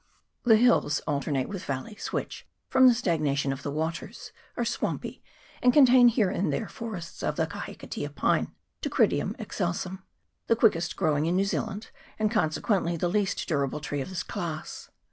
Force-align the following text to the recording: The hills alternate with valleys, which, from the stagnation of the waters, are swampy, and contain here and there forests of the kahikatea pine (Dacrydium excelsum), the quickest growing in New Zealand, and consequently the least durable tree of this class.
The 0.45 0.55
hills 0.55 0.99
alternate 1.01 1.47
with 1.47 1.63
valleys, 1.63 2.07
which, 2.07 2.47
from 2.71 2.87
the 2.87 2.95
stagnation 2.95 3.53
of 3.53 3.61
the 3.61 3.69
waters, 3.69 4.31
are 4.57 4.65
swampy, 4.65 5.21
and 5.61 5.71
contain 5.71 6.07
here 6.07 6.31
and 6.31 6.51
there 6.51 6.67
forests 6.67 7.21
of 7.21 7.35
the 7.35 7.45
kahikatea 7.45 8.09
pine 8.15 8.51
(Dacrydium 8.81 9.35
excelsum), 9.37 9.99
the 10.47 10.55
quickest 10.55 10.95
growing 10.95 11.27
in 11.27 11.35
New 11.35 11.45
Zealand, 11.45 11.91
and 12.17 12.31
consequently 12.31 12.97
the 12.97 13.09
least 13.09 13.47
durable 13.47 13.79
tree 13.79 14.01
of 14.01 14.09
this 14.09 14.23
class. 14.23 14.89